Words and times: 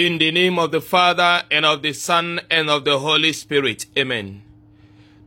In 0.00 0.16
the 0.16 0.30
name 0.30 0.58
of 0.58 0.70
the 0.70 0.80
Father, 0.80 1.42
and 1.50 1.66
of 1.66 1.82
the 1.82 1.92
Son, 1.92 2.40
and 2.50 2.70
of 2.70 2.86
the 2.86 3.00
Holy 3.00 3.34
Spirit. 3.34 3.84
Amen. 3.98 4.40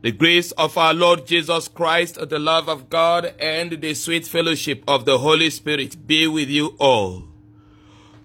The 0.02 0.10
grace 0.10 0.50
of 0.50 0.76
our 0.76 0.92
Lord 0.92 1.28
Jesus 1.28 1.68
Christ, 1.68 2.18
the 2.28 2.40
love 2.40 2.68
of 2.68 2.90
God, 2.90 3.34
and 3.38 3.70
the 3.70 3.94
sweet 3.94 4.26
fellowship 4.26 4.82
of 4.88 5.04
the 5.04 5.18
Holy 5.18 5.48
Spirit 5.50 6.08
be 6.08 6.26
with 6.26 6.48
you 6.48 6.74
all. 6.80 7.22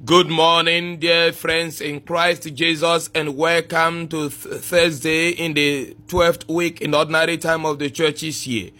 Good 0.03 0.29
morning, 0.29 0.97
dear 0.97 1.33
friends 1.33 1.81
in 1.81 2.01
Christ 2.01 2.51
Jesus, 2.55 3.11
and 3.13 3.37
welcome 3.37 4.07
to 4.07 4.31
th- 4.31 4.55
Thursday 4.55 5.29
in 5.29 5.53
the 5.53 5.95
12th 6.07 6.49
week 6.49 6.81
in 6.81 6.95
ordinary 6.95 7.37
time 7.37 7.63
of 7.63 7.77
the 7.77 7.91
church's 7.91 8.47
year. 8.47 8.71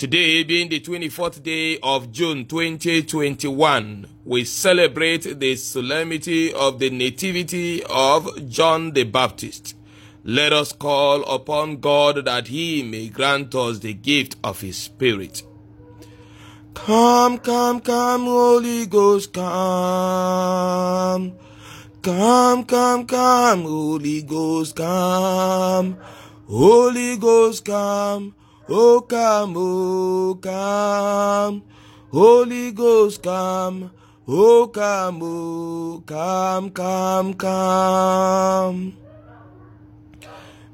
Today 0.00 0.44
being 0.44 0.70
the 0.70 0.80
24th 0.80 1.42
day 1.42 1.78
of 1.82 2.10
June 2.10 2.46
2021, 2.46 4.06
we 4.24 4.44
celebrate 4.44 5.38
the 5.38 5.56
solemnity 5.56 6.54
of 6.54 6.78
the 6.78 6.88
nativity 6.88 7.84
of 7.84 8.48
John 8.48 8.92
the 8.92 9.04
Baptist. 9.04 9.76
Let 10.24 10.54
us 10.54 10.72
call 10.72 11.22
upon 11.24 11.80
God 11.80 12.24
that 12.24 12.48
he 12.48 12.82
may 12.82 13.10
grant 13.10 13.54
us 13.54 13.80
the 13.80 13.92
gift 13.92 14.36
of 14.42 14.62
his 14.62 14.78
spirit. 14.78 15.42
Come, 16.72 17.36
come, 17.36 17.80
come, 17.80 18.24
Holy 18.24 18.86
Ghost, 18.86 19.34
come. 19.34 21.34
Come, 22.00 22.64
come, 22.64 23.04
come, 23.04 23.62
Holy 23.64 24.22
Ghost, 24.22 24.76
come. 24.76 25.98
Holy 26.48 27.18
Ghost, 27.18 27.66
come. 27.66 28.34
Oh, 28.72 29.00
come, 29.00 29.54
oh, 29.56 30.38
come. 30.40 31.64
Holy 32.12 32.70
Ghost, 32.70 33.20
come. 33.20 33.90
Oh, 34.28 34.68
come, 34.68 35.20
oh, 35.20 36.02
come, 36.06 36.70
come, 36.70 37.34
come. 37.34 38.96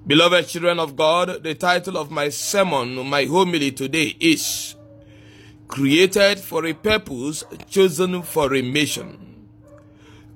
Beloved 0.07 0.47
children 0.47 0.79
of 0.79 0.95
God, 0.95 1.43
the 1.43 1.55
title 1.55 1.97
of 1.97 2.11
my 2.11 2.29
sermon, 2.29 3.07
my 3.07 3.25
homily 3.25 3.73
today 3.73 4.15
is 4.20 4.75
Created 5.67 6.39
for 6.39 6.67
a 6.67 6.75
Purpose, 6.75 7.45
Chosen 7.70 8.20
for 8.23 8.55
a 8.55 8.61
Mission. 8.61 9.48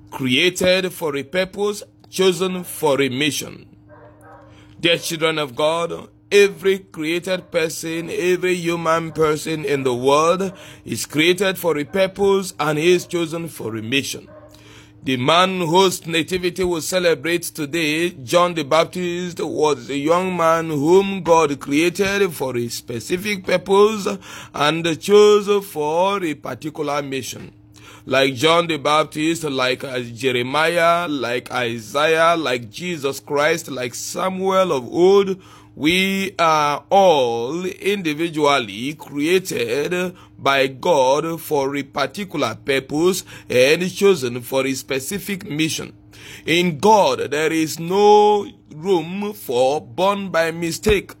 Created 0.09 0.91
for 0.91 1.15
a 1.15 1.21
purpose, 1.21 1.83
chosen 2.09 2.63
for 2.63 2.99
a 3.01 3.07
mission. 3.07 3.67
Dear 4.79 4.97
children 4.97 5.37
of 5.37 5.55
God, 5.55 6.09
every 6.31 6.79
created 6.79 7.51
person, 7.51 8.09
every 8.09 8.55
human 8.55 9.11
person 9.11 9.65
in 9.65 9.83
the 9.83 9.93
world 9.93 10.53
is 10.85 11.05
created 11.05 11.57
for 11.57 11.77
a 11.77 11.83
purpose 11.83 12.53
and 12.59 12.79
is 12.79 13.05
chosen 13.05 13.47
for 13.47 13.75
a 13.75 13.81
mission. 13.81 14.27
The 15.03 15.17
man 15.17 15.61
whose 15.61 16.05
nativity 16.05 16.63
we 16.63 16.79
celebrate 16.81 17.41
today, 17.43 18.11
John 18.11 18.53
the 18.53 18.63
Baptist, 18.63 19.39
was 19.39 19.89
a 19.89 19.97
young 19.97 20.37
man 20.37 20.69
whom 20.69 21.23
God 21.23 21.59
created 21.59 22.31
for 22.33 22.55
a 22.55 22.67
specific 22.69 23.43
purpose 23.43 24.07
and 24.53 25.01
chose 25.01 25.65
for 25.65 26.23
a 26.23 26.35
particular 26.35 27.01
mission 27.01 27.51
like 28.05 28.33
John 28.33 28.67
the 28.67 28.77
Baptist, 28.77 29.43
like 29.43 29.81
Jeremiah, 30.13 31.07
like 31.07 31.51
Isaiah, 31.51 32.35
like 32.35 32.69
Jesus 32.69 33.19
Christ, 33.19 33.69
like 33.69 33.93
Samuel 33.93 34.71
of 34.71 34.91
old, 34.91 35.41
we 35.75 36.35
are 36.37 36.83
all 36.89 37.65
individually 37.65 38.93
created 38.93 40.15
by 40.37 40.67
God 40.67 41.39
for 41.39 41.75
a 41.75 41.83
particular 41.83 42.55
purpose 42.55 43.23
and 43.49 43.89
chosen 43.93 44.41
for 44.41 44.65
a 44.65 44.73
specific 44.73 45.49
mission. 45.49 45.93
In 46.45 46.77
God, 46.77 47.31
there 47.31 47.51
is 47.51 47.79
no 47.79 48.47
room 48.75 49.33
for 49.33 49.81
born 49.81 50.29
by 50.29 50.51
mistake. 50.51 51.13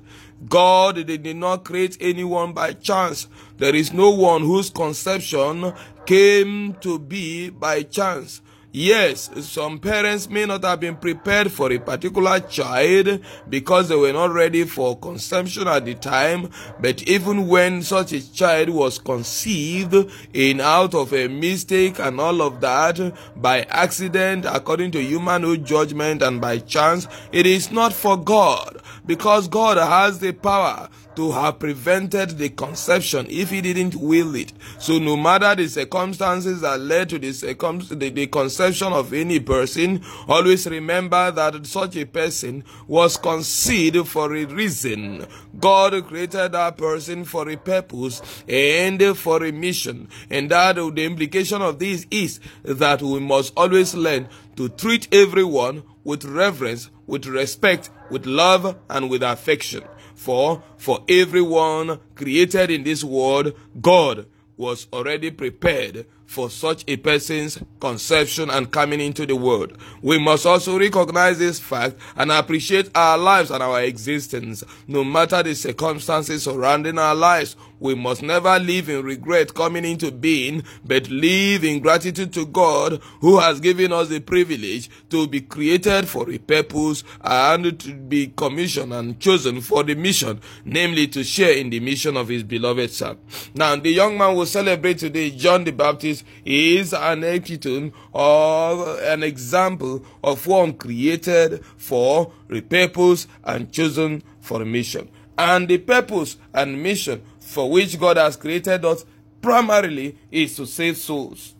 God 0.47 1.05
did 1.05 1.35
not 1.35 1.63
create 1.63 1.97
anyone 2.01 2.53
by 2.53 2.73
chance. 2.73 3.27
There 3.57 3.75
is 3.75 3.93
no 3.93 4.09
one 4.09 4.41
whose 4.41 4.69
conception 4.69 5.73
came 6.05 6.73
to 6.81 6.97
be 6.97 7.49
by 7.49 7.83
chance. 7.83 8.41
Yes, 8.73 9.29
some 9.49 9.79
parents 9.79 10.29
may 10.29 10.45
not 10.45 10.63
have 10.63 10.79
been 10.79 10.95
prepared 10.95 11.51
for 11.51 11.73
a 11.73 11.77
particular 11.77 12.39
child 12.39 13.19
because 13.49 13.89
they 13.89 13.97
were 13.97 14.13
not 14.13 14.31
ready 14.31 14.63
for 14.63 14.97
conception 14.97 15.67
at 15.67 15.83
the 15.83 15.93
time, 15.93 16.49
but 16.79 17.03
even 17.03 17.49
when 17.49 17.83
such 17.83 18.13
a 18.13 18.33
child 18.33 18.69
was 18.69 18.97
conceived 18.97 20.09
in 20.33 20.61
out 20.61 20.95
of 20.95 21.13
a 21.13 21.27
mistake 21.27 21.99
and 21.99 22.21
all 22.21 22.41
of 22.41 22.61
that 22.61 23.13
by 23.35 23.63
accident 23.63 24.45
according 24.47 24.91
to 24.91 25.03
human 25.03 25.65
judgment 25.65 26.21
and 26.21 26.39
by 26.39 26.57
chance, 26.59 27.09
it 27.33 27.45
is 27.45 27.73
not 27.73 27.91
for 27.91 28.15
God 28.15 28.81
because 29.05 29.49
God 29.49 29.75
has 29.75 30.19
the 30.19 30.31
power 30.31 30.87
to 31.15 31.31
have 31.31 31.59
prevented 31.59 32.37
the 32.37 32.49
conception 32.49 33.27
if 33.29 33.49
he 33.49 33.61
didn't 33.61 33.95
will 33.95 34.35
it. 34.35 34.53
So 34.79 34.97
no 34.99 35.17
matter 35.17 35.55
the 35.55 35.67
circumstances 35.67 36.61
that 36.61 36.79
led 36.79 37.09
to 37.09 37.19
the, 37.19 37.33
circum- 37.33 37.79
the, 37.79 38.09
the 38.09 38.27
conception 38.27 38.93
of 38.93 39.13
any 39.13 39.39
person, 39.39 40.03
always 40.27 40.67
remember 40.67 41.31
that 41.31 41.65
such 41.65 41.95
a 41.97 42.05
person 42.05 42.63
was 42.87 43.17
conceived 43.17 44.07
for 44.07 44.35
a 44.35 44.45
reason. 44.45 45.25
God 45.59 46.05
created 46.07 46.53
that 46.53 46.77
person 46.77 47.25
for 47.25 47.49
a 47.49 47.57
purpose 47.57 48.21
and 48.47 49.17
for 49.17 49.43
a 49.43 49.51
mission. 49.51 50.07
And 50.29 50.49
that 50.51 50.75
the 50.75 51.05
implication 51.05 51.61
of 51.61 51.79
this 51.79 52.05
is 52.09 52.39
that 52.63 53.01
we 53.01 53.19
must 53.19 53.53
always 53.57 53.93
learn 53.95 54.29
to 54.55 54.69
treat 54.69 55.07
everyone 55.13 55.83
with 56.03 56.25
reverence, 56.25 56.89
with 57.07 57.25
respect, 57.25 57.89
with 58.09 58.25
love, 58.25 58.77
and 58.89 59.09
with 59.09 59.23
affection. 59.23 59.83
For, 60.21 60.61
for 60.77 61.03
everyone 61.09 61.99
created 62.13 62.69
in 62.69 62.83
this 62.83 63.03
world, 63.03 63.53
God 63.81 64.27
was 64.55 64.85
already 64.93 65.31
prepared 65.31 66.05
for 66.31 66.49
such 66.49 66.85
a 66.87 66.95
person's 66.95 67.59
conception 67.81 68.49
and 68.49 68.71
coming 68.71 69.01
into 69.01 69.25
the 69.25 69.35
world. 69.35 69.77
We 70.01 70.17
must 70.17 70.45
also 70.45 70.79
recognize 70.79 71.37
this 71.37 71.59
fact 71.59 71.97
and 72.15 72.31
appreciate 72.31 72.89
our 72.95 73.17
lives 73.17 73.51
and 73.51 73.61
our 73.61 73.81
existence. 73.81 74.63
No 74.87 75.03
matter 75.03 75.43
the 75.43 75.53
circumstances 75.53 76.43
surrounding 76.43 76.97
our 76.97 77.15
lives, 77.15 77.57
we 77.81 77.95
must 77.95 78.21
never 78.21 78.59
live 78.59 78.89
in 78.89 79.03
regret 79.03 79.55
coming 79.55 79.83
into 79.83 80.11
being, 80.11 80.63
but 80.85 81.09
live 81.09 81.63
in 81.65 81.79
gratitude 81.79 82.31
to 82.33 82.45
God 82.45 83.01
who 83.21 83.39
has 83.39 83.59
given 83.59 83.91
us 83.91 84.07
the 84.07 84.19
privilege 84.19 84.87
to 85.09 85.27
be 85.27 85.41
created 85.41 86.07
for 86.07 86.29
a 86.31 86.37
purpose 86.37 87.03
and 87.21 87.79
to 87.79 87.93
be 87.93 88.27
commissioned 88.37 88.93
and 88.93 89.19
chosen 89.19 89.61
for 89.61 89.83
the 89.83 89.95
mission, 89.95 90.39
namely 90.63 91.07
to 91.07 91.23
share 91.23 91.57
in 91.57 91.71
the 91.71 91.79
mission 91.79 92.15
of 92.15 92.27
his 92.27 92.43
beloved 92.43 92.91
son. 92.91 93.17
Now, 93.55 93.75
the 93.75 93.89
young 93.89 94.15
man 94.15 94.35
will 94.35 94.45
celebrate 94.45 94.99
today, 94.99 95.31
John 95.31 95.63
the 95.63 95.71
Baptist, 95.71 96.20
is 96.45 96.93
an 96.93 97.23
epitome 97.23 97.91
of 98.13 98.99
an 99.01 99.23
example 99.23 100.05
of 100.23 100.45
one 100.47 100.73
created 100.73 101.63
for 101.77 102.31
a 102.49 102.61
purpose 102.61 103.27
and 103.43 103.71
chosen 103.71 104.23
for 104.39 104.61
a 104.61 104.65
mission. 104.65 105.09
And 105.37 105.67
the 105.67 105.77
purpose 105.77 106.37
and 106.53 106.81
mission 106.81 107.21
for 107.39 107.69
which 107.69 107.99
God 107.99 108.17
has 108.17 108.35
created 108.37 108.85
us 108.85 109.05
primarily 109.41 110.17
is 110.31 110.55
to 110.55 110.65
save 110.65 110.97
souls. 110.97 111.55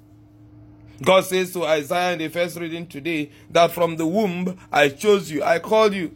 God 1.02 1.26
says 1.26 1.52
to 1.54 1.66
Isaiah 1.66 2.14
in 2.14 2.20
the 2.20 2.28
first 2.28 2.58
reading 2.58 2.86
today 2.86 3.32
that 3.50 3.72
from 3.72 3.96
the 3.96 4.06
womb 4.06 4.58
I 4.72 4.90
chose 4.90 5.32
you, 5.32 5.44
I 5.44 5.58
called 5.58 5.94
you, 5.94 6.16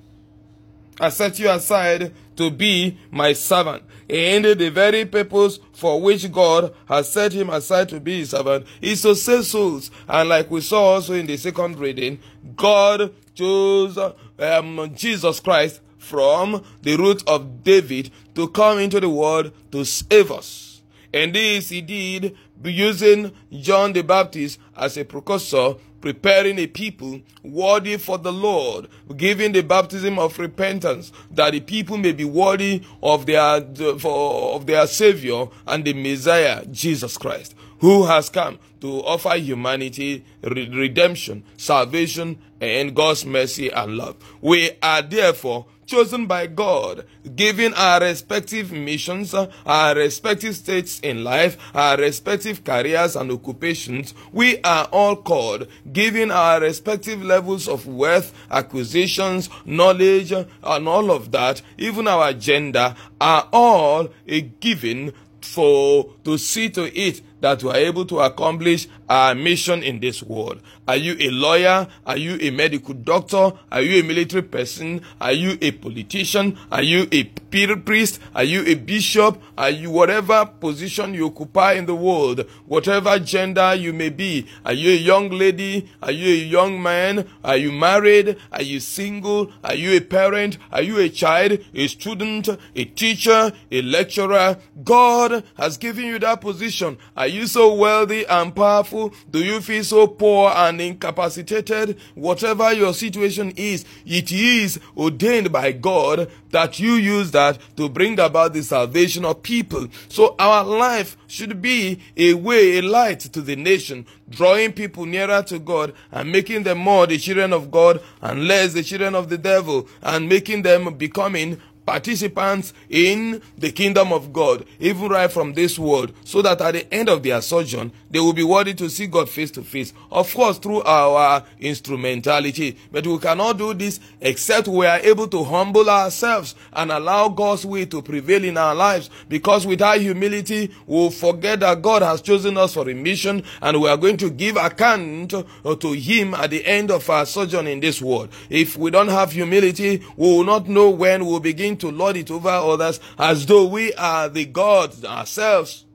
I 0.99 1.09
set 1.09 1.39
you 1.39 1.49
aside 1.49 2.13
to 2.37 2.49
be 2.49 2.97
my 3.11 3.33
servant. 3.33 3.83
And 4.09 4.45
the 4.45 4.69
very 4.69 5.05
purpose 5.05 5.59
for 5.73 5.99
which 6.01 6.31
God 6.31 6.73
has 6.87 7.11
set 7.11 7.33
him 7.33 7.49
aside 7.49 7.89
to 7.89 7.99
be 7.99 8.19
his 8.19 8.29
servant 8.29 8.65
is 8.81 9.01
to 9.01 9.15
save 9.15 9.45
souls. 9.45 9.91
And 10.07 10.29
like 10.29 10.51
we 10.51 10.61
saw 10.61 10.93
also 10.93 11.13
in 11.13 11.25
the 11.25 11.37
second 11.37 11.79
reading, 11.79 12.19
God 12.55 13.13
chose 13.33 13.97
um, 14.39 14.91
Jesus 14.95 15.39
Christ 15.39 15.81
from 15.97 16.63
the 16.83 16.95
root 16.95 17.23
of 17.27 17.63
David 17.63 18.11
to 18.35 18.47
come 18.49 18.79
into 18.79 18.99
the 18.99 19.09
world 19.09 19.51
to 19.71 19.83
save 19.83 20.31
us. 20.31 20.81
And 21.13 21.33
this 21.33 21.69
he 21.69 21.81
did 21.81 22.37
using 22.63 23.31
John 23.51 23.93
the 23.93 24.03
Baptist 24.03 24.59
as 24.75 24.97
a 24.97 25.05
precursor 25.05 25.75
preparing 26.05 26.59
a 26.59 26.67
people 26.67 27.19
worthy 27.41 27.97
for 27.97 28.19
the 28.19 28.31
Lord, 28.31 28.87
giving 29.17 29.53
the 29.53 29.63
baptism 29.63 30.19
of 30.19 30.37
repentance, 30.37 31.11
that 31.31 31.53
the 31.53 31.59
people 31.59 31.97
may 31.97 32.11
be 32.11 32.23
worthy 32.23 32.83
of 33.01 33.25
their 33.25 33.65
of 34.03 34.67
their 34.67 34.85
Savior 34.85 35.47
and 35.65 35.83
the 35.83 35.93
Messiah, 35.93 36.63
Jesus 36.67 37.17
Christ, 37.17 37.55
who 37.79 38.05
has 38.05 38.29
come 38.29 38.59
to 38.81 39.03
offer 39.03 39.35
humanity 39.35 40.23
redemption, 40.43 41.43
salvation, 41.57 42.37
and 42.61 42.95
God's 42.95 43.25
mercy 43.25 43.71
and 43.71 43.97
love. 43.97 44.15
We 44.41 44.73
are 44.83 45.01
therefore 45.01 45.65
chosen 45.85 46.25
by 46.25 46.47
God, 46.47 47.05
given 47.35 47.73
our 47.73 47.99
respective 48.01 48.71
missions, 48.71 49.33
our 49.33 49.95
respective 49.95 50.55
states 50.55 50.99
in 50.99 51.23
life, 51.23 51.57
our 51.73 51.97
respective 51.97 52.63
careers 52.63 53.15
and 53.15 53.31
occupations, 53.31 54.13
we 54.31 54.59
are 54.61 54.85
all 54.91 55.15
called, 55.15 55.67
given 55.91 56.31
our 56.31 56.59
respective 56.61 57.23
levels 57.23 57.67
of 57.67 57.87
wealth, 57.87 58.33
acquisitions, 58.51 59.49
knowledge, 59.65 60.31
and 60.31 60.87
all 60.87 61.11
of 61.11 61.31
that, 61.31 61.61
even 61.77 62.07
our 62.07 62.33
gender, 62.33 62.95
are 63.21 63.47
all 63.51 64.09
a 64.27 64.41
given 64.41 65.13
for 65.41 66.11
to 66.23 66.37
see 66.37 66.69
to 66.69 66.91
it 66.99 67.21
that 67.45 67.61
we 67.61 67.69
are 67.69 67.75
able 67.75 68.05
to 68.07 68.21
accomplish 68.21 68.87
our 69.07 69.35
mission 69.35 69.83
in 69.83 69.99
this 69.99 70.23
world. 70.23 70.59
Are 70.87 70.95
you 70.95 71.15
a 71.19 71.29
lawyer? 71.29 71.87
Are 72.03 72.17
you 72.17 72.39
a 72.41 72.49
medical 72.49 72.95
doctor? 72.95 73.51
Are 73.71 73.81
you 73.81 74.01
a 74.01 74.03
military 74.03 74.41
person? 74.41 75.03
Are 75.21 75.31
you 75.31 75.55
a 75.61 75.69
politician? 75.69 76.57
Are 76.71 76.81
you 76.81 77.07
a 77.11 77.23
priest? 77.23 78.19
Are 78.33 78.43
you 78.43 78.65
a 78.65 78.73
bishop? 78.73 79.39
Are 79.57 79.69
you 79.69 79.91
whatever 79.91 80.45
position 80.45 81.13
you 81.13 81.27
occupy 81.27 81.73
in 81.73 81.85
the 81.85 81.95
world, 81.95 82.49
whatever 82.65 83.17
gender 83.19 83.75
you 83.75 83.93
may 83.93 84.09
be? 84.09 84.47
Are 84.65 84.73
you 84.73 84.89
a 84.91 84.95
young 84.97 85.29
lady? 85.29 85.87
Are 86.01 86.11
you 86.11 86.33
a 86.33 86.47
young 86.47 86.81
man? 86.81 87.27
Are 87.43 87.57
you 87.57 87.71
married? 87.71 88.37
Are 88.51 88.63
you 88.63 88.79
single? 88.79 89.51
Are 89.63 89.75
you 89.75 89.95
a 89.95 90.01
parent? 90.01 90.57
Are 90.71 90.81
you 90.81 90.97
a 90.97 91.09
child, 91.09 91.59
a 91.73 91.87
student, 91.87 92.49
a 92.75 92.85
teacher, 92.85 93.51
a 93.71 93.81
lecturer? 93.83 94.57
God 94.83 95.43
has 95.57 95.77
given 95.77 96.05
you 96.05 96.19
that 96.19 96.41
position. 96.41 96.97
Are 97.15 97.27
you 97.27 97.34
so 97.47 97.73
wealthy 97.73 98.25
and 98.25 98.55
powerful? 98.55 99.13
Do 99.29 99.43
you 99.43 99.61
feel 99.61 99.83
so 99.83 100.07
poor 100.07 100.51
and 100.55 100.79
incapacitated? 100.79 101.97
Whatever 102.15 102.73
your 102.73 102.93
situation 102.93 103.51
is, 103.55 103.85
it 104.05 104.31
is 104.31 104.79
ordained 104.95 105.51
by 105.51 105.71
God 105.73 106.31
that 106.51 106.79
you 106.79 106.93
use 106.93 107.31
that 107.31 107.59
to 107.75 107.89
bring 107.89 108.19
about 108.19 108.53
the 108.53 108.63
salvation 108.63 109.25
of 109.25 109.43
people. 109.43 109.87
So 110.07 110.35
our 110.39 110.63
life 110.63 111.17
should 111.27 111.61
be 111.61 111.99
a 112.15 112.33
way, 112.33 112.77
a 112.77 112.81
light 112.81 113.19
to 113.19 113.41
the 113.41 113.55
nation, 113.55 114.05
drawing 114.29 114.73
people 114.73 115.05
nearer 115.05 115.43
to 115.43 115.59
God 115.59 115.93
and 116.11 116.31
making 116.31 116.63
them 116.63 116.77
more 116.77 117.05
the 117.07 117.17
children 117.17 117.53
of 117.53 117.71
God 117.71 118.01
and 118.21 118.47
less 118.47 118.73
the 118.73 118.83
children 118.83 119.15
of 119.15 119.29
the 119.29 119.37
devil 119.37 119.87
and 120.01 120.29
making 120.29 120.61
them 120.61 120.93
becoming 120.95 121.61
participants 121.85 122.73
in 122.89 123.41
the 123.57 123.71
kingdom 123.71 124.11
of 124.11 124.33
God, 124.33 124.65
even 124.79 125.09
right 125.09 125.31
from 125.31 125.53
this 125.53 125.77
world, 125.77 126.13
so 126.23 126.41
that 126.41 126.61
at 126.61 126.73
the 126.73 126.93
end 126.93 127.09
of 127.09 127.23
their 127.23 127.41
sojourn, 127.41 127.91
they 128.09 128.19
will 128.19 128.33
be 128.33 128.43
worthy 128.43 128.73
to 128.75 128.89
see 128.89 129.07
God 129.07 129.29
face 129.29 129.51
to 129.51 129.63
face. 129.63 129.93
Of 130.11 130.33
course, 130.33 130.57
through 130.57 130.83
our 130.83 131.43
instrumentality. 131.59 132.77
But 132.91 133.05
we 133.05 133.17
cannot 133.19 133.57
do 133.57 133.73
this 133.73 133.99
except 134.21 134.67
we 134.67 134.85
are 134.85 134.99
able 134.99 135.27
to 135.27 135.43
humble 135.43 135.89
ourselves 135.89 136.55
and 136.73 136.91
allow 136.91 137.29
God's 137.29 137.65
will 137.65 137.85
to 137.87 138.01
prevail 138.01 138.43
in 138.43 138.57
our 138.57 138.73
lives. 138.73 139.09
Because 139.27 139.67
without 139.67 139.99
humility, 139.99 140.71
we'll 140.87 141.11
forget 141.11 141.59
that 141.59 141.81
God 141.81 142.01
has 142.01 142.21
chosen 142.21 142.57
us 142.57 142.73
for 142.73 142.89
a 142.89 142.93
mission 142.93 143.43
and 143.61 143.81
we 143.81 143.89
are 143.89 143.97
going 143.97 144.17
to 144.17 144.29
give 144.29 144.55
account 144.55 145.31
to 145.31 145.91
Him 145.91 146.33
at 146.33 146.49
the 146.49 146.65
end 146.65 146.91
of 146.91 147.09
our 147.09 147.25
sojourn 147.25 147.67
in 147.67 147.79
this 147.79 148.01
world. 148.01 148.29
If 148.49 148.77
we 148.77 148.91
don't 148.91 149.09
have 149.09 149.31
humility, 149.31 150.03
we 150.15 150.27
will 150.27 150.43
not 150.43 150.67
know 150.67 150.89
when 150.89 151.25
we'll 151.25 151.39
begin 151.39 151.74
to 151.77 151.89
lord 151.91 152.17
it 152.17 152.31
over 152.31 152.49
others 152.49 152.99
as 153.17 153.45
though 153.45 153.65
we 153.65 153.93
are 153.93 154.29
the 154.29 154.45
gods 154.45 155.03
ourselves. 155.03 155.85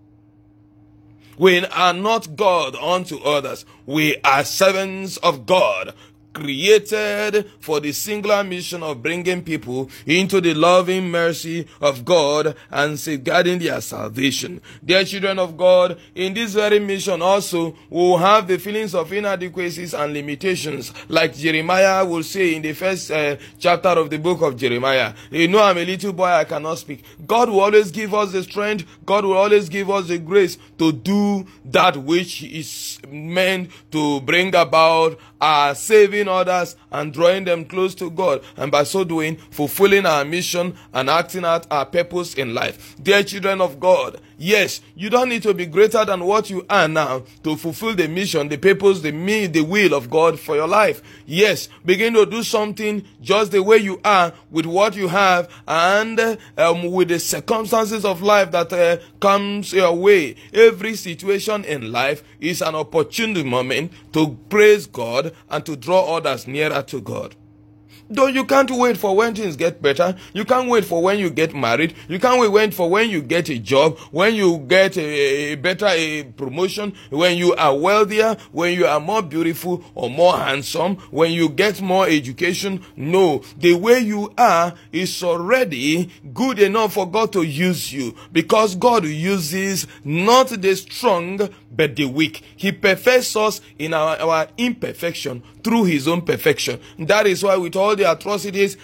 We 1.39 1.65
are 1.65 1.95
not 1.95 2.37
God 2.37 2.77
unto 2.77 3.19
others. 3.21 3.65
We 3.87 4.19
are 4.23 4.45
servants 4.45 5.17
of 5.19 5.47
God 5.47 5.95
created 6.33 7.51
for 7.61 7.81
the 7.81 7.93
singular 7.93 8.43
mission 8.45 8.83
of 8.83 9.03
bringing 9.03 9.43
people 9.43 9.91
into 10.07 10.41
the 10.41 10.55
loving 10.55 11.11
mercy 11.11 11.67
of 11.81 12.05
God 12.05 12.57
and 12.71 12.99
safeguarding 12.99 13.59
their 13.59 13.81
salvation. 13.81 14.61
Dear 14.85 15.05
children 15.05 15.39
of 15.39 15.57
God, 15.57 15.99
in 16.15 16.35
this 16.35 16.55
very 16.55 16.79
mission 16.79 17.23
also, 17.23 17.71
we 17.89 17.99
will 17.99 18.19
have 18.19 18.47
the 18.47 18.59
feelings 18.59 18.95
of 18.95 19.13
inadequacies 19.13 19.95
and 19.95 20.13
limitations, 20.13 20.93
like 21.09 21.35
Jeremiah 21.35 22.05
will 22.05 22.23
say 22.23 22.55
in 22.55 22.63
the 22.63 22.73
first 22.73 23.11
uh, 23.11 23.37
chapter 23.59 23.89
of 23.89 24.11
the 24.11 24.19
book 24.19 24.43
of 24.43 24.57
Jeremiah. 24.57 25.15
You 25.31 25.49
know, 25.49 25.63
I'm 25.63 25.79
a 25.79 25.85
little 25.85 26.13
boy, 26.13 26.27
I 26.27 26.45
cannot 26.45 26.79
speak. 26.79 27.05
God 27.27 27.49
will 27.51 27.61
always 27.61 27.91
give 27.91 28.15
us 28.15 28.33
the 28.33 28.43
strength, 28.43 28.87
God 29.05 29.25
will 29.25 29.37
always 29.37 29.69
give 29.69 29.91
us 29.91 30.09
the 30.09 30.19
grace 30.19 30.59
to 30.79 30.93
do 30.93 31.47
that 31.65 31.97
which 31.97 32.43
is 32.43 32.99
meant 33.11 33.71
to 33.91 34.21
bring 34.21 34.55
about 34.55 35.19
our 35.41 35.75
saving 35.75 36.20
others 36.29 36.77
and 36.91 37.13
drawing 37.13 37.45
them 37.45 37.65
close 37.65 37.95
to 37.97 38.11
God, 38.11 38.43
and 38.57 38.71
by 38.71 38.85
so 38.85 39.05
doing, 39.05 39.37
fulfilling 39.51 40.07
our 40.07 40.25
mission 40.25 40.77
and 40.93 41.11
acting 41.11 41.45
out 41.45 41.67
our 41.71 41.87
purpose 41.87 42.35
in 42.35 42.55
life. 42.55 42.97
Dear 43.03 43.23
children 43.23 43.61
of 43.61 43.81
God, 43.81 44.21
yes, 44.41 44.81
you 44.97 45.11
don't 45.11 45.29
need 45.29 45.43
to 45.43 45.55
be 45.55 45.67
greater 45.67 46.05
than 46.05 46.25
what 46.25 46.49
you 46.51 46.65
are 46.69 46.89
now 46.89 47.23
to 47.45 47.57
fulfill 47.57 47.95
the 47.95 48.09
mission, 48.09 48.49
the 48.49 48.57
purpose, 48.57 49.01
the 49.01 49.13
me, 49.13 49.47
the 49.47 49.61
will 49.61 49.95
of 49.95 50.09
God 50.11 50.41
for 50.41 50.57
your 50.57 50.67
life. 50.67 51.03
Yes, 51.27 51.69
begin 51.85 52.15
to 52.15 52.25
do 52.27 52.43
something 52.43 53.05
just 53.21 53.53
the 53.53 53.63
way 53.63 53.77
you 53.77 54.01
are 54.05 54.33
with 54.51 54.67
what 54.67 54.97
you 54.97 55.09
have 55.09 55.49
and 55.69 56.39
um, 56.57 56.91
with 56.91 57.09
the 57.09 57.21
circumstances 57.21 58.05
of 58.05 58.23
life 58.23 58.51
that 58.53 58.73
uh, 58.73 58.97
comes 59.21 59.73
your 59.73 59.93
way. 59.95 60.35
Every 60.53 60.97
situation 60.97 61.65
in 61.65 61.93
life 61.93 62.25
is 62.41 62.63
an 62.63 62.75
opportunity 62.75 63.45
moment 63.45 63.93
to 64.15 64.39
praise 64.49 64.87
God 64.87 65.35
and 65.51 65.65
to 65.67 65.77
draw 65.77 66.17
others 66.17 66.47
nearer 66.47 66.83
to 66.83 67.01
God. 67.01 67.37
Though 68.13 68.27
you 68.27 68.45
can't 68.45 68.69
wait 68.73 68.97
for 68.97 69.15
when 69.15 69.37
things 69.37 69.55
get 69.55 69.81
better. 69.81 70.17
You 70.33 70.45
can't 70.45 70.69
wait 70.69 70.85
for 70.85 71.01
when 71.01 71.21
you 71.21 71.31
get 71.31 71.55
married. 71.55 71.95
You 72.09 72.19
can't 72.19 72.41
wait 72.53 72.75
for 72.75 72.91
when 72.91 73.09
you 73.09 73.23
get 73.23 73.49
a 73.49 73.59
job, 73.59 73.99
when 74.11 74.35
you 74.35 74.59
get 74.59 74.97
a, 74.97 75.53
a 75.53 75.55
better 75.55 75.87
a 75.87 76.25
promotion, 76.25 76.93
when 77.11 77.39
you 77.39 77.55
are 77.55 77.77
wealthier, 77.77 78.37
when 78.51 78.75
you 78.75 78.87
are 78.87 78.99
more 78.99 79.23
beautiful 79.23 79.85
or 79.95 80.11
more 80.11 80.37
handsome, 80.37 80.97
when 81.13 81.31
you 81.31 81.49
get 81.49 81.81
more 81.81 82.09
education. 82.09 82.85
No, 82.97 83.43
the 83.57 83.75
way 83.75 84.01
you 84.01 84.33
are 84.37 84.75
is 84.91 85.23
already 85.23 86.11
good 86.35 86.59
enough 86.59 86.95
for 86.95 87.09
God 87.09 87.33
to 87.35 87.43
use 87.43 87.93
you 87.93 88.17
because 88.33 88.75
God 88.75 89.05
uses 89.05 89.87
not 90.03 90.49
the 90.49 90.75
strong 90.75 91.49
but 91.71 91.95
the 91.95 92.07
weak. 92.07 92.43
He 92.57 92.73
perfects 92.73 93.37
us 93.37 93.61
in 93.79 93.95
our, 93.95 94.17
our 94.17 94.49
imperfection 94.59 95.43
through 95.63 95.85
his 95.85 96.09
own 96.09 96.23
perfection. 96.23 96.81
That 96.99 97.27
is 97.27 97.43
why 97.43 97.57
with 97.57 97.77
all 97.77 97.97
the 97.97 98.11
atrocities 98.11 98.77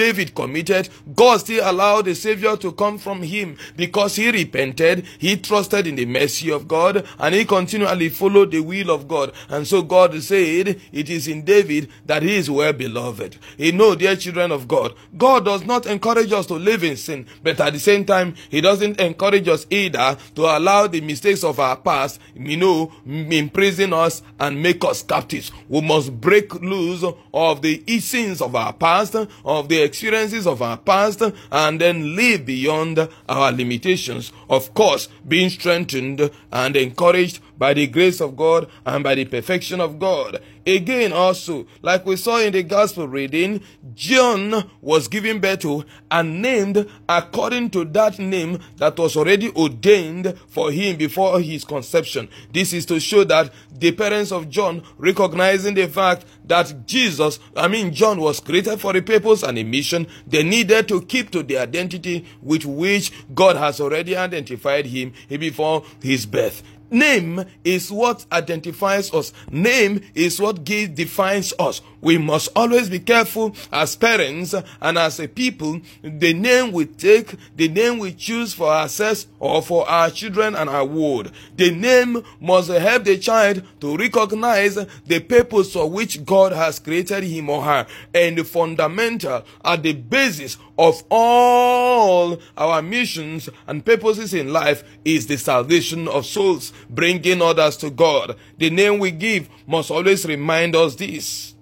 David 0.00 0.34
committed, 0.34 0.88
God 1.14 1.40
still 1.40 1.70
allowed 1.70 2.06
the 2.06 2.14
Savior 2.14 2.56
to 2.56 2.72
come 2.72 2.96
from 2.96 3.22
him 3.22 3.58
because 3.76 4.16
he 4.16 4.30
repented, 4.30 5.04
he 5.18 5.36
trusted 5.36 5.86
in 5.86 5.96
the 5.96 6.06
mercy 6.06 6.50
of 6.50 6.66
God, 6.66 7.06
and 7.18 7.34
he 7.34 7.44
continually 7.44 8.08
followed 8.08 8.50
the 8.50 8.60
will 8.60 8.90
of 8.90 9.06
God. 9.06 9.34
And 9.50 9.66
so 9.66 9.82
God 9.82 10.14
said, 10.22 10.80
It 10.90 11.10
is 11.10 11.28
in 11.28 11.44
David 11.44 11.90
that 12.06 12.22
he 12.22 12.36
is 12.36 12.50
well 12.50 12.72
beloved. 12.72 13.36
You 13.58 13.72
know, 13.72 13.94
dear 13.94 14.16
children 14.16 14.52
of 14.52 14.66
God, 14.66 14.94
God 15.18 15.44
does 15.44 15.66
not 15.66 15.84
encourage 15.84 16.32
us 16.32 16.46
to 16.46 16.54
live 16.54 16.82
in 16.82 16.96
sin, 16.96 17.26
but 17.42 17.60
at 17.60 17.74
the 17.74 17.78
same 17.78 18.06
time, 18.06 18.36
he 18.48 18.62
doesn't 18.62 18.98
encourage 18.98 19.48
us 19.48 19.66
either 19.68 20.16
to 20.34 20.42
allow 20.46 20.86
the 20.86 21.02
mistakes 21.02 21.44
of 21.44 21.60
our 21.60 21.76
past, 21.76 22.18
you 22.34 22.56
know, 22.56 22.90
imprison 23.06 23.92
us 23.92 24.22
and 24.38 24.62
make 24.62 24.82
us 24.82 25.02
captives. 25.02 25.52
We 25.68 25.82
must 25.82 26.18
break 26.18 26.54
loose 26.54 27.04
of 27.34 27.60
the 27.60 27.84
sins 28.00 28.40
of 28.40 28.56
our 28.56 28.72
past, 28.72 29.14
of 29.44 29.68
the 29.68 29.89
experiences 29.90 30.46
of 30.46 30.62
our 30.62 30.76
past 30.76 31.20
and 31.50 31.80
then 31.80 32.14
live 32.14 32.46
beyond 32.46 33.08
our 33.28 33.50
limitations. 33.50 34.32
Of 34.48 34.72
course, 34.72 35.08
being 35.26 35.50
strengthened 35.50 36.30
and 36.52 36.76
encouraged 36.76 37.40
by 37.58 37.74
the 37.74 37.88
grace 37.88 38.20
of 38.20 38.36
God 38.36 38.68
and 38.86 39.02
by 39.02 39.16
the 39.16 39.24
perfection 39.24 39.80
of 39.80 39.98
God. 39.98 40.40
Again, 40.66 41.12
also, 41.12 41.66
like 41.80 42.04
we 42.04 42.16
saw 42.16 42.38
in 42.38 42.52
the 42.52 42.62
gospel 42.62 43.08
reading, 43.08 43.62
John 43.94 44.70
was 44.80 45.08
given 45.08 45.40
birth 45.40 45.60
to 45.60 45.84
and 46.10 46.42
named 46.42 46.86
according 47.08 47.70
to 47.70 47.84
that 47.86 48.18
name 48.18 48.58
that 48.76 48.98
was 48.98 49.16
already 49.16 49.50
ordained 49.54 50.38
for 50.48 50.70
him 50.70 50.96
before 50.96 51.40
his 51.40 51.64
conception. 51.64 52.28
This 52.52 52.72
is 52.72 52.84
to 52.86 53.00
show 53.00 53.24
that 53.24 53.52
the 53.72 53.92
parents 53.92 54.32
of 54.32 54.50
John, 54.50 54.82
recognizing 54.98 55.74
the 55.74 55.88
fact 55.88 56.26
that 56.44 56.86
Jesus, 56.86 57.38
I 57.56 57.68
mean, 57.68 57.92
John 57.94 58.20
was 58.20 58.40
created 58.40 58.80
for 58.80 58.94
a 58.94 59.00
purpose 59.00 59.42
and 59.42 59.58
a 59.58 59.64
mission, 59.64 60.06
they 60.26 60.42
needed 60.42 60.88
to 60.88 61.00
keep 61.02 61.30
to 61.30 61.42
the 61.42 61.58
identity 61.58 62.26
with 62.42 62.66
which 62.66 63.12
God 63.34 63.56
has 63.56 63.80
already 63.80 64.14
identified 64.16 64.86
him 64.86 65.14
before 65.28 65.84
his 66.02 66.26
birth. 66.26 66.62
Name 66.90 67.44
is 67.62 67.90
what 67.90 68.26
identifies 68.32 69.14
us. 69.14 69.32
Name 69.50 70.00
is 70.14 70.40
what 70.40 70.49
gives, 70.52 70.94
defines 70.94 71.52
us. 71.58 71.80
We 72.00 72.16
must 72.18 72.48
always 72.56 72.88
be 72.88 72.98
careful 72.98 73.54
as 73.70 73.94
parents 73.96 74.54
and 74.80 74.98
as 74.98 75.20
a 75.20 75.28
people, 75.28 75.80
the 76.02 76.32
name 76.32 76.72
we 76.72 76.86
take, 76.86 77.34
the 77.56 77.68
name 77.68 77.98
we 77.98 78.12
choose 78.14 78.54
for 78.54 78.68
ourselves 78.68 79.26
or 79.38 79.62
for 79.62 79.88
our 79.88 80.10
children 80.10 80.54
and 80.54 80.70
our 80.70 80.84
world. 80.84 81.30
The 81.56 81.70
name 81.70 82.22
must 82.40 82.70
help 82.70 83.04
the 83.04 83.18
child 83.18 83.62
to 83.80 83.96
recognize 83.96 84.76
the 85.06 85.20
purpose 85.20 85.72
for 85.72 85.90
which 85.90 86.24
God 86.24 86.52
has 86.52 86.78
created 86.78 87.24
him 87.24 87.50
or 87.50 87.62
her 87.62 87.86
and 88.14 88.38
the 88.38 88.44
fundamental 88.44 89.44
at 89.64 89.82
the 89.82 89.92
basis 89.92 90.56
of 90.80 91.04
all 91.10 92.40
our 92.56 92.80
missions 92.80 93.50
and 93.66 93.84
purposes 93.84 94.32
in 94.32 94.50
life 94.50 94.82
is 95.04 95.26
the 95.26 95.36
salvation 95.36 96.08
of 96.08 96.24
souls, 96.24 96.72
bringing 96.88 97.42
others 97.42 97.76
to 97.76 97.90
God. 97.90 98.34
The 98.56 98.70
name 98.70 98.98
we 98.98 99.10
give 99.10 99.50
must 99.66 99.90
always 99.90 100.24
remind 100.24 100.74
us 100.74 100.94
this. 100.94 101.54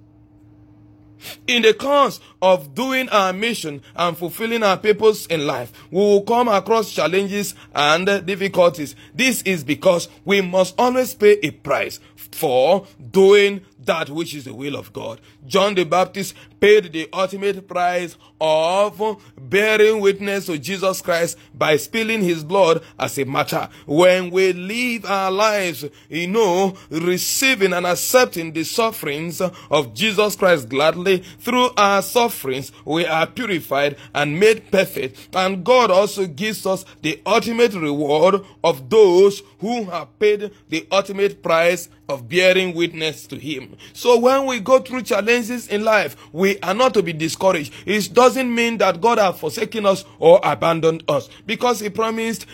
In 1.48 1.62
the 1.62 1.74
course 1.74 2.20
of 2.40 2.74
doing 2.74 3.08
our 3.08 3.32
mission 3.32 3.82
and 3.96 4.16
fulfilling 4.16 4.62
our 4.62 4.76
purpose 4.76 5.26
in 5.26 5.46
life, 5.46 5.72
we 5.90 5.98
will 5.98 6.22
come 6.22 6.48
across 6.48 6.92
challenges 6.92 7.54
and 7.74 8.06
difficulties. 8.26 8.94
This 9.14 9.42
is 9.42 9.64
because 9.64 10.08
we 10.24 10.40
must 10.40 10.74
always 10.78 11.14
pay 11.14 11.38
a 11.42 11.50
price 11.50 12.00
for 12.16 12.86
doing 13.10 13.62
that 13.88 14.10
which 14.10 14.34
is 14.34 14.44
the 14.44 14.54
will 14.54 14.76
of 14.76 14.92
God. 14.92 15.20
John 15.46 15.74
the 15.74 15.84
Baptist 15.84 16.34
paid 16.60 16.92
the 16.92 17.08
ultimate 17.12 17.66
price 17.66 18.16
of 18.40 19.22
bearing 19.40 20.00
witness 20.00 20.46
to 20.46 20.58
Jesus 20.58 21.00
Christ 21.00 21.38
by 21.54 21.76
spilling 21.76 22.20
his 22.20 22.44
blood 22.44 22.82
as 22.98 23.18
a 23.18 23.24
martyr. 23.24 23.68
When 23.86 24.30
we 24.30 24.52
live 24.52 25.06
our 25.06 25.30
lives, 25.30 25.86
you 26.10 26.26
know, 26.26 26.76
receiving 26.90 27.72
and 27.72 27.86
accepting 27.86 28.52
the 28.52 28.64
sufferings 28.64 29.40
of 29.40 29.94
Jesus 29.94 30.36
Christ 30.36 30.68
gladly 30.68 31.18
through 31.38 31.70
our 31.76 32.02
sufferings, 32.28 32.72
we 32.84 33.06
are 33.06 33.26
purified 33.26 33.96
and 34.14 34.38
made 34.38 34.70
perfect. 34.70 35.34
And 35.34 35.64
God 35.64 35.90
also 35.90 36.26
gives 36.26 36.66
us 36.66 36.84
the 37.02 37.20
ultimate 37.26 37.72
reward 37.72 38.44
of 38.62 38.90
those 38.90 39.42
who 39.60 39.84
have 39.84 40.18
paid 40.18 40.50
the 40.68 40.86
ultimate 40.92 41.42
price 41.42 41.88
of 42.08 42.28
bearing 42.28 42.74
witness 42.74 43.26
to 43.26 43.36
him. 43.36 43.76
So 43.92 44.18
when 44.18 44.46
we 44.46 44.60
go 44.60 44.78
through 44.78 45.02
challenges 45.02 45.68
in 45.68 45.84
life, 45.84 46.16
we 46.32 46.58
are 46.60 46.74
not 46.74 46.94
to 46.94 47.02
be 47.02 47.12
discouraged. 47.12 47.72
It 47.84 48.12
doesn't 48.14 48.54
mean 48.54 48.78
that 48.78 49.00
God 49.00 49.18
has 49.18 49.38
forsaken 49.38 49.84
us 49.84 50.04
or 50.18 50.40
abandoned 50.42 51.02
us 51.08 51.28
because 51.46 51.80
he 51.80 51.90
promised 51.90 52.46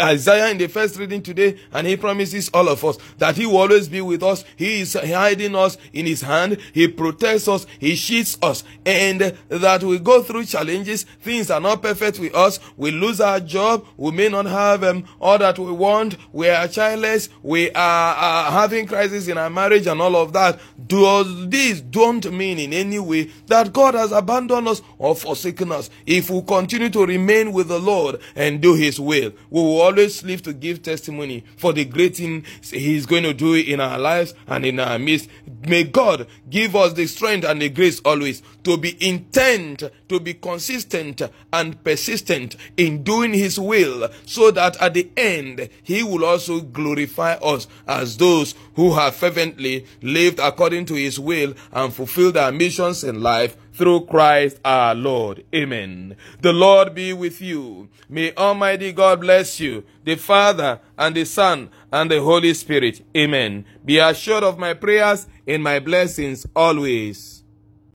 Isaiah 0.00 0.50
in 0.50 0.58
the 0.58 0.66
first 0.68 0.98
reading 0.98 1.22
today, 1.22 1.58
and 1.72 1.86
he 1.86 1.96
promises 1.96 2.50
all 2.52 2.68
of 2.68 2.84
us 2.84 2.98
that 3.18 3.36
he 3.36 3.46
will 3.46 3.58
always 3.58 3.88
be 3.88 4.00
with 4.00 4.22
us. 4.22 4.44
He 4.56 4.80
is 4.80 4.94
hiding 4.94 5.54
us 5.54 5.78
in 5.92 6.06
his 6.06 6.22
hand. 6.22 6.58
He 6.72 6.88
protects 6.88 7.48
us. 7.48 7.66
He 7.78 7.94
shields 7.94 8.38
us. 8.42 8.64
And 8.84 9.36
that 9.48 9.82
we 9.82 9.98
go 9.98 10.22
through 10.22 10.44
challenges. 10.44 11.04
Things 11.22 11.50
are 11.50 11.60
not 11.60 11.82
perfect 11.82 12.18
with 12.18 12.34
us. 12.34 12.60
We 12.76 12.90
lose 12.90 13.20
our 13.20 13.40
job. 13.40 13.86
We 13.96 14.10
may 14.12 14.28
not 14.28 14.46
have 14.46 14.84
um, 14.84 15.04
all 15.20 15.38
that 15.38 15.58
we 15.58 15.70
want. 15.72 16.16
We 16.32 16.48
are 16.48 16.68
childless. 16.68 17.28
We 17.42 17.70
are, 17.72 18.50
having 18.50 18.86
crisis 18.86 19.28
in 19.28 19.38
our 19.38 19.50
marriage 19.50 19.86
and 19.86 20.00
all 20.00 20.16
of 20.16 20.32
that. 20.32 20.60
Do 20.86 21.46
these 21.46 21.80
don't 21.80 22.30
mean 22.32 22.58
in 22.58 22.72
any 22.72 22.98
way 22.98 23.30
that 23.46 23.72
God 23.72 23.94
has 23.94 24.12
abandoned 24.12 24.68
us 24.68 24.82
or 24.98 25.14
forsaken 25.14 25.72
us. 25.72 25.90
If 26.06 26.30
we 26.30 26.42
continue 26.42 26.90
to 26.90 27.06
remain 27.06 27.52
with 27.52 27.68
the 27.68 27.78
Lord 27.78 28.20
and 28.34 28.60
do 28.60 28.74
his 28.74 29.00
will, 29.00 29.32
we 29.50 29.62
will 29.66 29.80
always 29.80 30.22
live 30.24 30.42
to 30.42 30.52
give 30.52 30.82
testimony 30.82 31.44
for 31.56 31.72
the 31.72 31.84
great 31.84 32.16
thing 32.16 32.44
He's 32.62 33.06
going 33.06 33.24
to 33.24 33.34
do 33.34 33.54
in 33.54 33.80
our 33.80 33.98
lives 33.98 34.34
and 34.46 34.64
in 34.64 34.80
our 34.80 34.98
midst. 34.98 35.28
May 35.66 35.84
God 35.84 36.26
give 36.48 36.76
us 36.76 36.92
the 36.92 37.06
strength 37.06 37.44
and 37.44 37.60
the 37.60 37.68
grace 37.68 38.00
always 38.04 38.42
to 38.64 38.76
be 38.76 38.96
intent, 39.06 39.82
to 40.08 40.20
be 40.20 40.34
consistent 40.34 41.22
and 41.52 41.82
persistent 41.82 42.56
in 42.76 43.02
doing 43.02 43.32
His 43.32 43.58
will 43.58 44.08
so 44.24 44.50
that 44.52 44.80
at 44.80 44.94
the 44.94 45.10
end 45.16 45.68
He 45.82 46.02
will 46.02 46.24
also 46.24 46.60
glorify 46.60 47.34
us 47.34 47.66
as 47.86 48.16
those 48.16 48.54
who 48.74 48.94
have 48.94 49.16
fervently 49.16 49.86
lived 50.02 50.38
according 50.38 50.86
to 50.86 50.94
His 50.94 51.18
will 51.18 51.54
and 51.72 51.92
fulfilled 51.92 52.36
our 52.36 52.52
missions 52.52 53.04
in 53.04 53.22
life 53.22 53.56
through 53.76 54.06
Christ 54.06 54.58
our 54.64 54.94
Lord. 54.94 55.44
Amen. 55.54 56.16
The 56.40 56.52
Lord 56.52 56.94
be 56.94 57.12
with 57.12 57.40
you. 57.40 57.88
May 58.08 58.34
Almighty 58.34 58.92
God 58.92 59.20
bless 59.20 59.60
you, 59.60 59.84
the 60.04 60.16
Father 60.16 60.80
and 60.96 61.14
the 61.14 61.24
Son 61.24 61.70
and 61.92 62.10
the 62.10 62.22
Holy 62.22 62.54
Spirit. 62.54 63.02
Amen. 63.16 63.64
Be 63.84 63.98
assured 63.98 64.44
of 64.44 64.58
my 64.58 64.74
prayers 64.74 65.26
and 65.46 65.62
my 65.62 65.78
blessings 65.78 66.46
always. 66.56 67.35